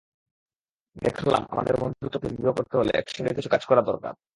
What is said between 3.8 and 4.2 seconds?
দরকার।